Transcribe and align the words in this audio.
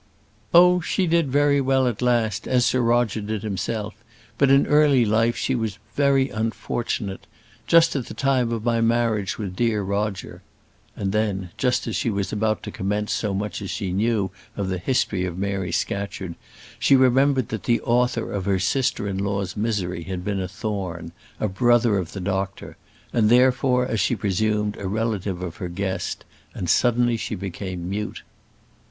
"Oh, 0.51 0.79
she 0.81 1.05
did 1.05 1.29
very 1.31 1.61
well 1.61 1.85
at 1.87 2.01
last, 2.01 2.47
as 2.47 2.65
Sir 2.65 2.81
Roger 2.81 3.21
did 3.21 3.43
himself; 3.43 3.93
but 4.39 4.49
in 4.49 4.65
early 4.65 5.05
life 5.05 5.35
she 5.35 5.53
was 5.53 5.77
very 5.95 6.29
unfortunate 6.29 7.27
just 7.67 7.95
at 7.95 8.07
the 8.07 8.15
time 8.15 8.51
of 8.51 8.63
my 8.65 8.81
marriage 8.81 9.37
with 9.37 9.55
dear 9.55 9.83
Roger," 9.83 10.41
and 10.95 11.11
then, 11.11 11.51
just 11.55 11.85
as 11.85 11.95
she 11.95 12.09
was 12.09 12.33
about 12.33 12.63
to 12.63 12.71
commence 12.71 13.13
so 13.13 13.35
much 13.35 13.61
as 13.61 13.69
she 13.69 13.93
knew 13.93 14.31
of 14.57 14.69
the 14.69 14.79
history 14.79 15.23
of 15.23 15.37
Mary 15.37 15.71
Scatcherd, 15.71 16.33
she 16.79 16.95
remembered 16.95 17.49
that 17.49 17.65
the 17.65 17.79
author 17.81 18.31
of 18.31 18.45
her 18.45 18.57
sister 18.57 19.07
in 19.07 19.19
law's 19.19 19.55
misery 19.55 20.01
had 20.05 20.25
been 20.25 20.39
a 20.39 20.47
Thorne, 20.47 21.11
a 21.39 21.47
brother 21.47 21.99
of 21.99 22.13
the 22.13 22.19
doctor; 22.19 22.75
and, 23.13 23.29
therefore, 23.29 23.85
as 23.85 23.99
she 23.99 24.15
presumed, 24.15 24.77
a 24.79 24.87
relative 24.87 25.43
of 25.43 25.57
her 25.57 25.69
guest; 25.69 26.25
and 26.55 26.67
suddenly 26.71 27.17
she 27.17 27.35
became 27.35 27.87
mute. 27.87 28.23